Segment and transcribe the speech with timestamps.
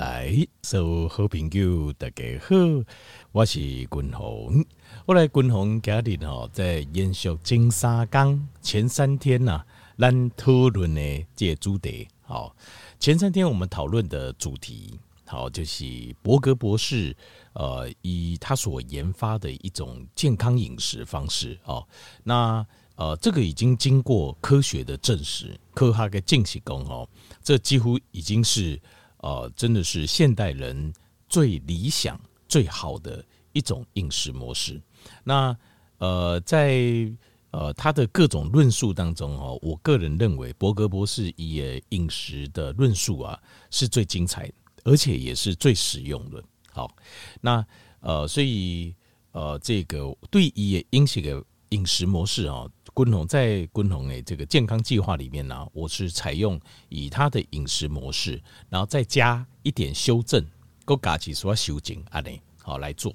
[0.00, 2.56] 来，所有好朋友大家好，
[3.32, 4.64] 我是君宏。
[5.04, 9.66] 我来君宏家里哦，在延续前三讲前三天呐、啊，
[9.98, 12.08] 咱讨论的这个主题。
[12.22, 12.56] 好，
[12.98, 15.84] 前三天我们讨论的主题，好就是
[16.22, 17.14] 伯格博士，
[17.52, 21.58] 呃，以他所研发的一种健康饮食方式。
[21.64, 21.86] 哦，
[22.24, 27.06] 那呃，这个已经经过科学的证实，科学的证实讲哦，
[27.42, 28.80] 这几乎已经是。
[29.22, 30.92] 呃，真的是现代人
[31.28, 34.80] 最理想、最好的一种饮食模式。
[35.24, 35.56] 那
[35.98, 37.10] 呃，在
[37.50, 43.38] 呃他的各种论述当中哦，我个人认为伯格博士以饮食的论述啊
[43.70, 44.50] 是最精彩，
[44.84, 46.42] 而且也是最实用的。
[46.72, 46.94] 好，
[47.40, 47.64] 那
[48.00, 48.94] 呃，所以
[49.32, 52.66] 呃，这个对于饮食的饮食模式啊。
[52.94, 60.44] 君宏在君宏诶这个健康计划里面呢，我是采用以他的饮食模式，然后再加一点修正，
[60.84, 63.14] 够加起说修正啊嘞，好来做。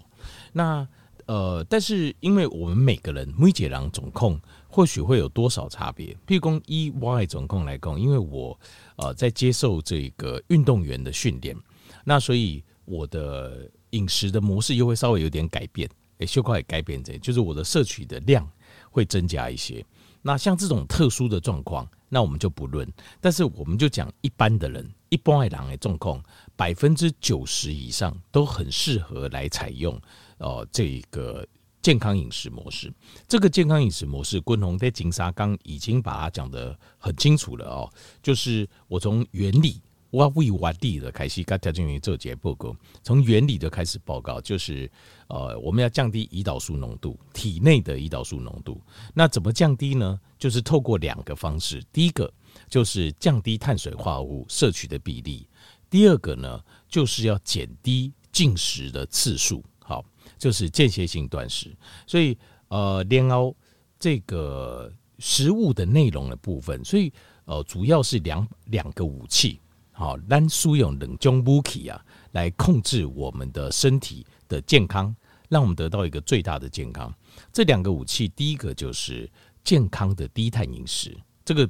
[0.54, 0.88] 那
[1.28, 8.58] 呃，但是因为我们每个人每节人总控或许会有多少差别，譬如说以我总控来讲，因为我
[8.96, 11.56] 呃在接受这个运动员的训练，
[12.04, 15.90] 那所以我的饮食的模式又会稍微有点改变，
[16.20, 18.48] 诶，修改改变这，就是我的摄取的量。
[18.90, 19.86] 会增加一些。
[20.22, 22.92] 那像这种特殊的状况，那我们就不论。
[23.22, 26.24] 但是我们就讲一般的人，一般的人的状况，
[26.56, 30.02] 百分之九十以上都很适合来采用
[30.38, 31.46] 呃这个
[31.82, 32.92] 健康饮食模式。
[33.28, 37.94] 这个健康饮食模式，君宏在金沙刚已经把它讲得很清楚了哦。
[38.24, 39.80] 就是我从原理。
[40.16, 44.90] 我为我地的开始，跟条件员做节报告，从原理的开始报告，就是
[45.28, 48.82] 呃，我们要降低胰岛素浓度，体内的胰岛素浓度。
[49.14, 50.18] 那怎么降低呢？
[50.40, 52.34] 就是透过两个方式，第一个
[52.70, 55.46] 就是降低碳水化合物摄取的比例，
[55.90, 59.62] 第二个呢，就是要减低进食的次数。
[59.80, 60.02] 好，
[60.38, 61.76] 就是间歇性断食。
[62.08, 62.38] 所以
[62.70, 63.54] 呃，然后
[64.00, 64.90] 这个
[65.20, 67.12] 食物的内容的部分，所以
[67.44, 69.60] 呃，主要是两两个武器。
[69.98, 75.16] 好，咱使用两种武器啊，来控制我们的身体的健康，
[75.48, 77.14] 让我们得到一个最大的健康。
[77.54, 79.30] 这两个武器，第一个就是
[79.64, 81.18] 健康的低碳饮食。
[81.46, 81.70] 这个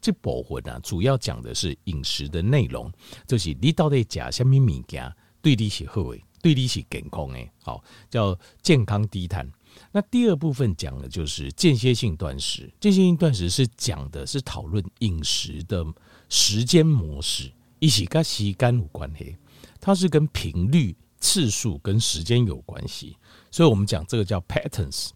[0.00, 2.90] 这部分啊，主要讲的是饮食的内容，
[3.26, 5.12] 就是你到底吃什么物件，
[5.42, 7.38] 对你是好的，对你是健康的。
[7.62, 9.46] 好，叫健康低碳。
[9.92, 12.72] 那第二部分讲的就是间歇性断食。
[12.80, 15.84] 间歇性断食是讲的是讨论饮食的
[16.30, 17.52] 时间模式。
[17.78, 19.36] 一起跟时间有关系，
[19.80, 23.16] 它是跟频率、次数跟时间有关系，
[23.50, 25.10] 所以我们讲这个叫 patterns。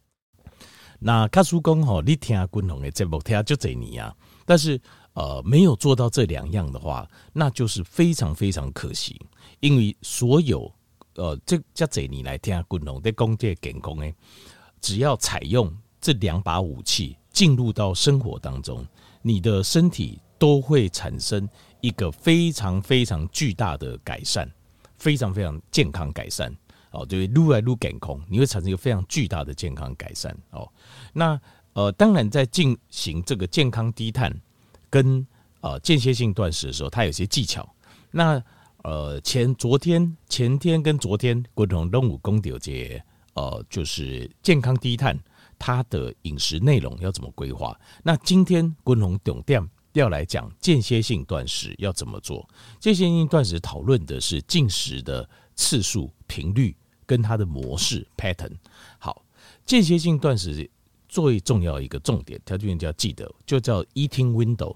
[0.99, 4.15] 那卡叔公吼，你听君宏的节目听就这年啊，
[4.47, 4.81] 但是
[5.15, 9.21] 呃没有做到这两样的话，那就是非常非常可惜，
[9.59, 10.73] 因为所有
[11.17, 14.15] 呃这这这年来听君宏的讲这健康诶，
[14.81, 18.87] 只要采用这两把武器进入到生活当中，
[19.23, 21.49] 你的身体都会产生。
[21.83, 24.49] 一个非常非常巨大的改善，
[24.97, 26.51] 非常非常健康改善
[26.93, 30.67] 哦，就是撸来撸健康，你会产生一个非常巨大的健康改善哦。
[31.13, 31.39] 那
[31.73, 34.33] 呃，当然在进行这个健康低碳
[34.89, 35.27] 跟
[35.61, 37.69] 呃间歇性断食的时候，它有些技巧。
[38.13, 38.41] 那
[38.85, 43.03] 呃前昨天前天跟昨天，共同任务公调节
[43.35, 45.19] 呃就是健康低碳，
[45.59, 47.77] 它的饮食内容要怎么规划？
[48.05, 49.69] 那今天共同重点。
[49.93, 52.49] 要来讲间歇性断食要怎么做？
[52.81, 58.53] 间歇性断食讨论的是进食的次数、频率跟它的模式 pattern。
[58.99, 59.25] 好，
[59.67, 60.71] 间歇性断食
[61.09, 64.75] 最重要一个重点，条件就要记得，就叫 eating window，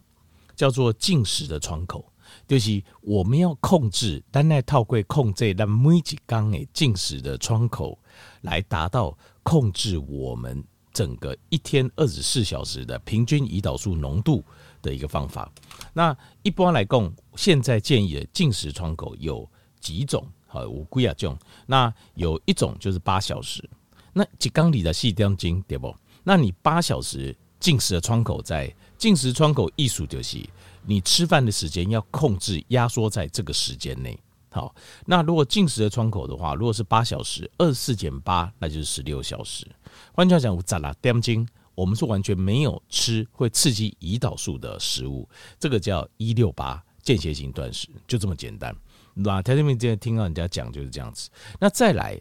[0.54, 2.04] 叫做进食的窗口，
[2.46, 7.98] 就是我们要控制，单来套柜控制让每几缸诶进食的窗口，
[8.42, 10.62] 来达到控制我们
[10.92, 14.44] 整个一天二十四小时的平均胰岛素浓度。
[14.86, 15.50] 的一个方法，
[15.92, 19.48] 那一般来讲，现在建议的进食窗口有
[19.80, 20.26] 几种？
[20.46, 21.36] 好，五贵啊种。
[21.66, 23.68] 那有一种就是八小时，
[24.12, 25.94] 那几缸里的细点金对不？
[26.22, 30.38] 那你八小时进食的窗口在进食窗口艺术就是
[30.84, 34.18] 你吃饭的时间要控制压缩在这个时间内。
[34.50, 34.74] 好，
[35.04, 39.66] 那如果进食的窗口的话，如果是八小时，二十四减八，那就是十六小时。
[40.12, 41.46] 换句话讲，我咋啦点金？
[41.76, 45.28] 我们是完全没有吃会刺激胰岛素的食物，
[45.60, 48.74] 这个叫一六八间歇性断食，就这么简单。
[49.14, 51.30] 那台这边听到人家讲就是这样子。
[51.60, 52.20] 那再来，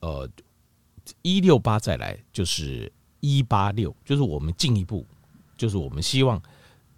[0.00, 0.28] 呃，
[1.20, 2.90] 一六八再来就是
[3.20, 5.06] 一八六，就是我们进一步，
[5.56, 6.40] 就是我们希望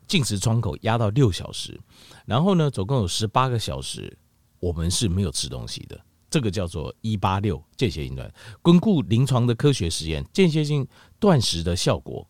[0.06, 1.80] 进食窗口压到六小时，
[2.26, 4.16] 然后呢，总共有十八个小时，
[4.60, 5.98] 我们是没有吃东西的。
[6.30, 8.34] 这个叫做一八六间歇性断食。
[8.60, 10.84] 根据临床的科学实验，间歇性
[11.25, 12.29] 断食的效果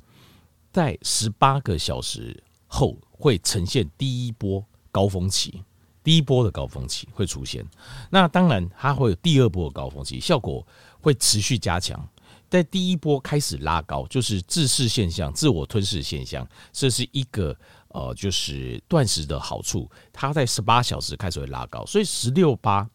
[0.70, 5.64] 在十八个小时后会呈现第一波高峰期，
[6.04, 7.66] 第一波的高峰期会出现。
[8.08, 10.64] 那当然，它会有第二波的高峰期，效果
[11.00, 12.08] 会持续加强。
[12.48, 17.56] 在第一波开始拉高，就是自噬现象、自我吞噬现象，这是一个
[17.88, 19.90] 呃，就是断食的好处。
[20.12, 22.88] 它在十八小时开始会拉高，所以十六八，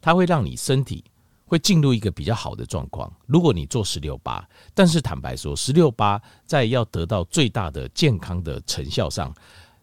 [0.00, 1.04] 它会让你身体
[1.44, 3.12] 会进入一个比较好的状况。
[3.26, 9.34] 如果你做十六八，但是坦白说，十六八在要得到最大的健康的成效上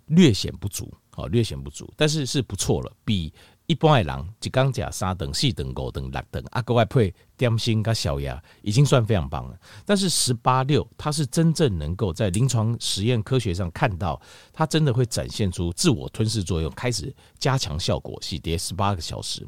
[0.07, 3.33] 略显不足，好，略显不足，但是是不错了，比。
[3.67, 9.57] 一般的人一天吃三等、四等、五等、六等，啊，各位配点心跟小牙，已经算非常棒了。
[9.85, 14.21] 但是十八六，它是真正能够在临床实验科学上看到，
[14.51, 18.21] 它真的会展现出自我吞噬作用，开始加强效果。
[18.21, 19.47] 洗跌十八个小时，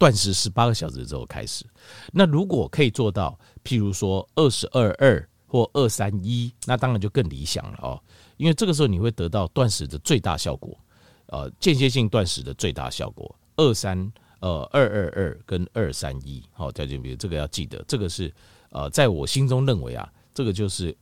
[0.00, 1.66] 断食十八个小时之后开始。
[2.10, 8.02] 那如果可以做到，譬如说二十二二或二三一，那当然就更理想了哦，
[8.38, 10.74] 因为这个时候你会得到断食的最大效果，
[11.26, 13.36] 呃，间歇性断食的最大效果。
[13.56, 18.32] 二三呃二二二跟二三一，好，条件比如这个要记得，这个是
[18.70, 20.96] 呃在我心中认为啊，这个就是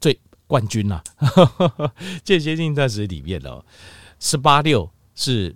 [0.00, 0.18] 最
[0.48, 1.94] 冠军呐、啊。
[2.24, 3.64] 间歇性断食里面哦
[4.18, 5.54] 十八六是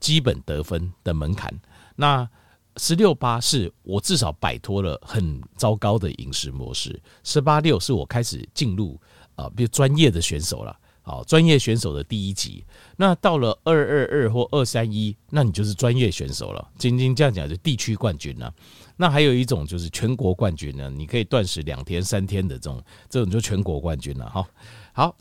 [0.00, 1.50] 基本得分的门槛，
[1.96, 2.28] 那
[2.76, 9.00] 十六八是我至少摆脱了很糟糕的饮食模式，十八六是我开始进入
[9.34, 10.78] 啊，比如专业的选手了。
[11.02, 12.64] 好，专业选手的第一级，
[12.96, 16.68] 那到了二二二或二三一，那你就是专业选手了。
[16.78, 18.52] 仅仅这样讲，就地区冠军了。
[18.96, 24.28] 那还有一种就是全国冠军呢，你可以断食两天、三天的这种，这种就全国冠军了。
[24.28, 24.44] 哈，
[24.92, 25.16] 好，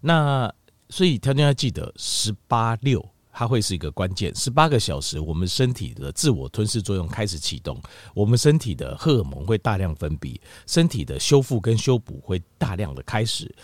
[0.00, 0.52] 那
[0.88, 3.08] 所以条件要记得，十八六
[3.38, 4.34] 它会是一个关键。
[4.34, 7.80] 十八个小时，我们身体的自我吞噬作用开始启动，
[8.12, 10.36] 我们身体的荷尔蒙会大量分泌，
[10.66, 13.54] 身体的修复跟修补会大量的开始，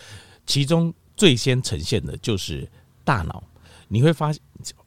[0.46, 0.94] 其中。
[1.16, 2.68] 最先呈现的就是
[3.04, 3.40] 大脑，
[3.86, 4.32] 你会发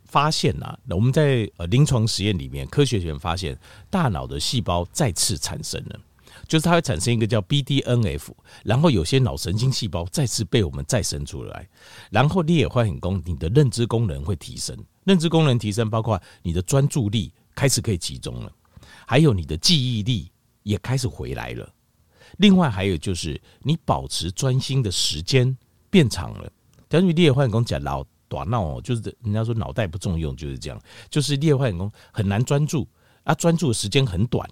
[0.04, 3.58] 发现呐、啊，我们在呃临床实验里面，科学家发现
[3.90, 5.98] 大脑的细胞再次产生了，
[6.48, 8.30] 就是它会产生一个叫 BDNF，
[8.64, 11.68] 然后有些脑神经细胞再次被我们再生出来，
[12.10, 18.52] 然后你也会很功，你的认知功能会提升，认知功能提升包括你的专注力开始可以集中了，
[19.06, 20.32] 还有你的记忆力
[20.64, 21.70] 也开始回来了，
[22.38, 25.56] 另外还有就是你保持专心的时间。
[25.90, 26.52] 变长了，
[26.90, 30.78] 等于裂换工讲老短脑哦，就是人家说脑袋不重用就是这样，
[31.10, 32.86] 就是裂换工很难专注
[33.24, 34.48] 啊，专注的时间很短，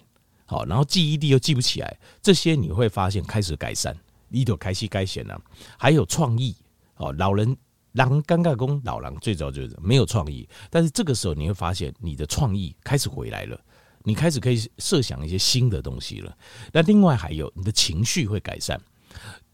[0.46, 3.94] 好，然后记忆力又记不起来，这些你会发现开始改善，
[4.28, 5.38] 你都开始改善了，
[5.78, 6.56] 还有创意
[6.96, 7.54] 哦，老人
[7.92, 13.60] 狼尴尬工老狼最早就是没有创意，但是这个时候你会发现你的创意开始回来了，
[14.04, 16.34] 你开始可以设想一些新的东西了，
[16.72, 18.80] 那另外还有你的情绪会改善，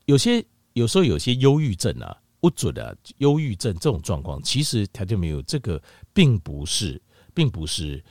[0.04, 0.44] 有些。
[0.74, 5.78] 有时候有些忧郁症啊，不准的忧郁症这种状况，其实条件没有这个，
[6.14, 6.98] 并不是，
[7.34, 8.02] 并不是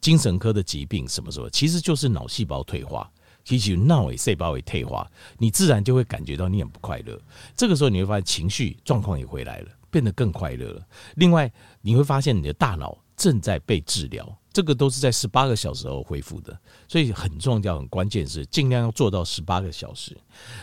[0.00, 3.10] 精神科的疾病，什么什么，其实就是脑细胞退化，
[3.44, 7.20] 其实脑细胞也退化，你自然就会感觉到你很不快乐。
[7.56, 10.86] 这个时候你会发现情绪状况也回来了，变得更快乐了。
[11.16, 11.50] 另外
[11.80, 14.36] 你会发现你的大脑正在被治疗。
[14.52, 20.16] 这个都是在十八个小时后恢复的，所以很重要、很关键是尽量要做到十八个小时。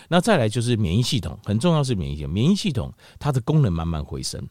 [0.09, 2.33] 那再来就是免疫系统，很重要是免疫系统。
[2.33, 4.45] 免疫系统它的功能慢慢回升，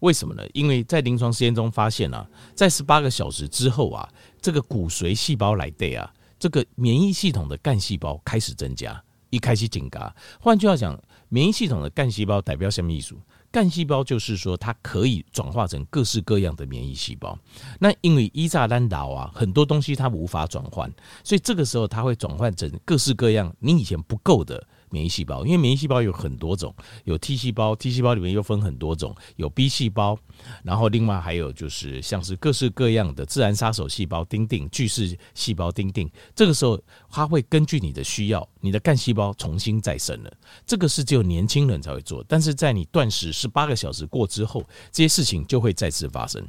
[0.00, 0.42] 为什么呢？
[0.52, 4.08] 因为在临床实验中发现啊，在十八个小时之后啊，
[4.40, 10.14] 这个骨髓细胞来对啊，这个免疫系统的干细胞开始增加，一开始紧嘎。
[10.40, 13.14] 换句话讲，免疫系统的干细胞代表什么意思？
[13.50, 17.38] 干细胞就是说，它可以转化成各式各样的免疫细胞。
[17.78, 20.90] 那因为伊扎兰岛啊，很多东西它无法转换，
[21.22, 24.66] 所以这个时候它会转换成各式各样你以前不够的。
[24.92, 26.72] 免疫细胞，因为免疫细胞有很多种，
[27.04, 30.16] 有 T 细胞，T 细胞里面又分很多种，有 B 细胞，
[30.62, 36.08] 然后另外还有就是像是各式各样的自然杀手细胞，丁丁巨噬细胞，丁丁。
[36.36, 36.78] 这个时候，
[37.10, 40.32] 它会根据你的需要，你的干细胞重新再生了。
[40.66, 46.46] 这个是只有年轻人才会做，但是在你断食十八个小时过之后，这些事情就会再次发生。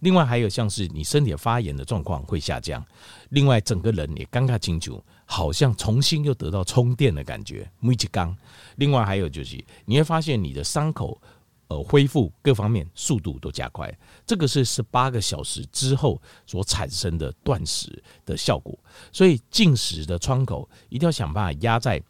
[0.00, 2.84] 另外还有像是你身体发炎的状况会下降，
[3.30, 5.02] 另外整个人也尴尬清楚。
[5.28, 8.36] 好像重新又得到充电的感觉，每一刚。
[8.76, 11.20] 另外还有就是，你会发现你的伤口，
[11.66, 13.92] 呃，恢复各方面速度都加快。
[14.24, 18.78] 这个是十八个小时之后所产生的断食的效果。
[19.10, 22.00] 所以进食的窗口一定要想办法压在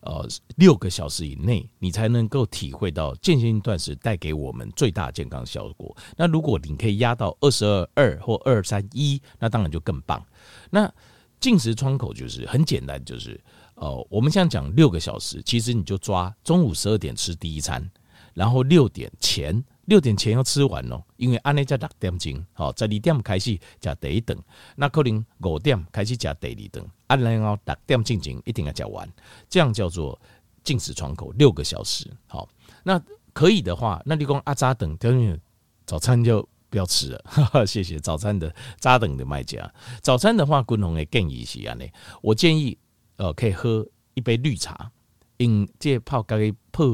[0.00, 0.26] 呃
[0.56, 5.96] 六个小时以内，你才能够体会到间歇性断食带给我们最大健康效果。
[6.16, 10.24] 那如果你可以压到二十二二或二三一，那当然就更棒。
[10.70, 10.92] 那
[11.38, 13.40] 进食窗口就是很简单，就是
[13.74, 17.90] 呃，我们现在讲六个小时，其实你就抓中午十二点吃第一餐，
[18.34, 19.64] 然后六点前。
[19.90, 24.38] 六点前要吃完哦，因为按呢在六点钟，好，在二点开始吃第一顿，
[24.76, 29.12] 那可能五点开始吃第二顿，按然后六点进前一定要吃完，
[29.48, 30.16] 这样叫做
[30.62, 32.08] 进食窗口六个小时。
[32.28, 32.48] 好，
[32.84, 35.36] 那可以的话，那你讲阿扎等于，
[35.84, 37.20] 早餐就不要吃了。
[37.24, 39.68] 哈哈，谢谢早餐的扎等的卖家。
[40.02, 41.90] 早餐的话，滚红的建议是安尼，
[42.22, 42.78] 我建议
[43.16, 44.92] 呃可以喝一杯绿茶，
[45.38, 46.84] 用这泡咖啡泡。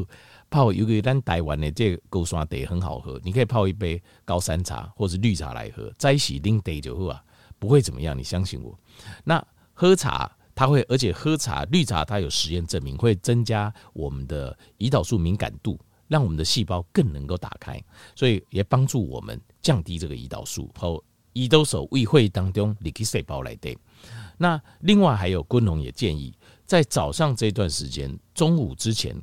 [0.57, 7.23] 泡有个咱台湾的这个高山茶很好喝，你可以泡一杯高山茶或是绿茶来喝，在一起拎茶就好啊，
[7.59, 8.75] 不会怎么样，你相信我。
[9.23, 17.79] 那喝茶它会，而且喝茶绿茶它有实验证明会增加我们的胰岛素敏感度，让我们的细胞更能够打开，
[18.15, 20.71] 所以也帮助我们降低这个胰岛素。
[20.75, 20.99] 好，
[21.35, 23.77] 胰岛素胃会当中你可以细胞来对。
[24.39, 26.35] 那另外还有昆龙也建议，
[26.65, 29.15] 在早上这段时间，中午之前。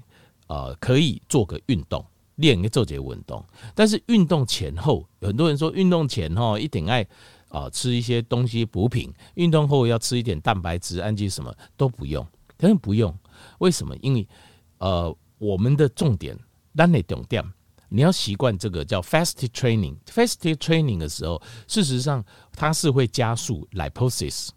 [0.47, 3.43] 呃，可以做个运动，练个做节运动。
[3.73, 7.05] 但是运动前后，很多人说运动前哈一定爱
[7.49, 12.25] 啊吃一些东西补品，运动后要吃一点蛋白质、氨基什么都不用，
[12.57, 13.15] 当然不用。
[13.59, 13.95] 为什么？
[13.97, 14.27] 因为
[14.79, 16.37] 呃，我们的重点，
[16.75, 17.43] 咱的重点，
[17.89, 19.95] 你要习惯这个叫 fast training。
[20.05, 24.49] fast training 的时候，事实上它是会加速 lipolysis。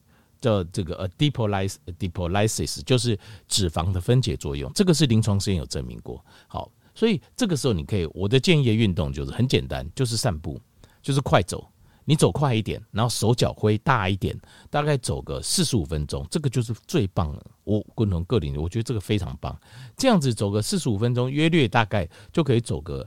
[0.55, 6.25] 的这个 adipolysis adipolysis 就是脂肪的分解作用，这个是临床实验有证明过。
[6.47, 10.61] 好，所以这个时候你可以，我的建议的运动就是很简单，就是散步，
[11.03, 11.69] 就是快走。
[12.09, 14.39] 你走快一点，然后手脚挥大一点，
[14.71, 17.45] 大概走个四十五分钟，这个就是最棒了。
[17.65, 19.59] 我共同个人，我觉得这个非常棒。
[19.97, 23.05] 这样子走个四十五分钟，约略大概就可以走个。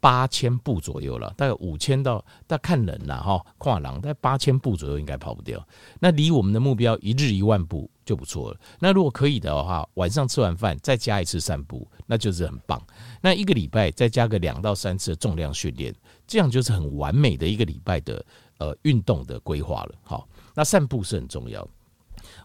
[0.00, 5.62] 八千步左右了，大概五千到，大概看人了哈，跨栏在八千步左右应该跑不掉。
[6.00, 8.58] 那离我们的目标一日一万步就不错了。
[8.78, 12.82] 那如果可以的话，晚上吃完饭再加一次散步，那就是很棒。
[13.20, 15.94] 那一个礼拜再加个两到三次的重量训练，
[16.26, 18.24] 这样就是很完美的一个礼拜的
[18.58, 19.94] 呃运动的规划了。
[20.02, 21.66] 好，那散步是很重要，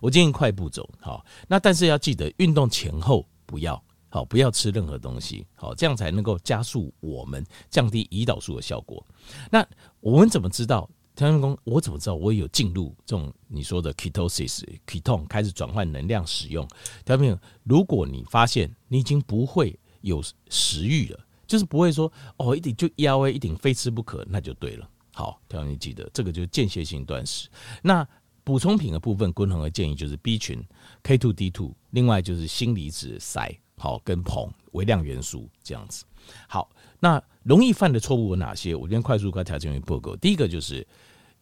[0.01, 0.89] 我建议快步走。
[1.00, 3.81] 好，那但是要记得运动前后不要。
[4.15, 9.05] 好，不要吃任何东西，好，这样才能够加速我们降低胰岛素的效果。
[9.51, 9.67] 那
[10.00, 10.89] 我们怎么知道？
[11.17, 16.65] 天天公，我怎么知道我有进入这种你说的 ketosis、ketone 开始转换能量使用？
[17.03, 24.89] 条朋友，如果你发现你已经不会有食欲了，就是不会说哦，一定就腰 a 一定非吃不可，那就对了。
[25.13, 27.50] 好，条朋友记得这个就是间歇性断食。
[27.81, 28.07] 那
[28.45, 30.65] 补充品的部分，均衡的建议就是 B 群、
[31.03, 33.53] K2D2，另外就是锌离子硒。
[33.77, 36.05] 好，跟硼微量元素这样子。
[36.48, 38.74] 好，那容易犯的错误有哪些？
[38.74, 40.15] 我今天快速给大家调整报告。
[40.15, 40.86] 第一个就是，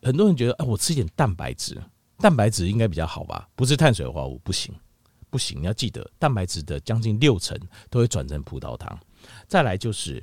[0.01, 1.81] 很多人觉得，哎，我吃一点蛋白质，
[2.17, 3.47] 蛋白质应该比较好吧？
[3.55, 4.73] 不是碳水化合物不行，
[5.29, 5.61] 不行。
[5.61, 7.57] 你要记得，蛋白质的将近六成
[7.89, 8.99] 都会转成葡萄糖。
[9.47, 10.21] 再来就是，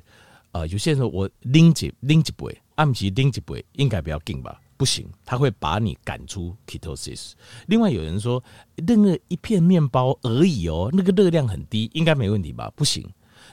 [0.52, 4.60] 呃，有些人说我拎几拎几杯，按起拎几杯，应该比较紧吧？
[4.80, 7.32] 不行，他会把你赶出 ketosis。
[7.66, 8.42] 另外有人说，
[8.76, 12.72] 那个一片面包而已哦，那个热量很低，应该没问题吧？
[12.74, 13.06] 不行，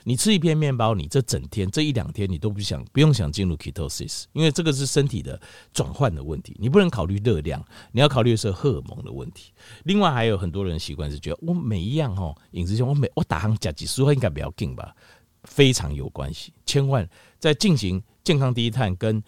[0.06, 5.38] 你吃一片面包，你这整天这一两天你都不想不用想进入 ketosis，因为这个是身体的
[5.74, 9.52] 转换的问题，你不能考虑热量，你要考虑的是荷尔蒙的问题。
[9.84, 14.96] 另外还有很多人习惯是觉得，我每一样哦饮食中，我每我打上甲基素应该比较紧吧，
[15.44, 16.54] 非常有关系。
[16.66, 17.06] 千万
[17.38, 19.22] 在进行健康低碳跟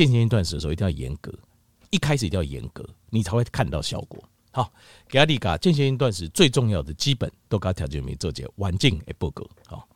[0.00, 1.30] 间歇性断食的时候一定要严格，
[1.90, 4.18] 一开始一定要严格，你才会看到效果。
[4.50, 4.72] 好，
[5.06, 9.86] 给阿里嘎间歇性断食最重要的基本都搞条件没做节，环境也不够好。